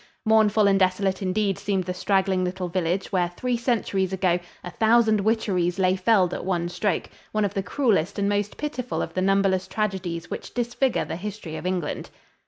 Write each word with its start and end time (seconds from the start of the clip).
Mournful 0.25 0.67
and 0.67 0.79
desolate 0.79 1.21
indeed 1.21 1.59
seemed 1.59 1.83
the 1.83 1.93
straggling 1.93 2.43
little 2.43 2.67
village 2.67 3.11
where 3.11 3.29
three 3.29 3.55
centuries 3.55 4.11
ago 4.11 4.39
"a 4.63 4.71
thousand 4.71 5.19
witcheries 5.21 5.77
lay 5.77 5.95
felled 5.95 6.33
at 6.33 6.43
one 6.43 6.69
stroke," 6.69 7.07
one 7.33 7.45
of 7.45 7.53
the 7.53 7.61
cruelest 7.61 8.17
and 8.17 8.27
most 8.27 8.57
pitiful 8.57 9.03
of 9.03 9.13
the 9.13 9.21
numberless 9.21 9.67
tragedies 9.67 10.27
which 10.27 10.55
disfigure 10.55 11.05
the 11.05 11.15
history 11.17 11.55
of 11.55 11.67
England. 11.67 12.09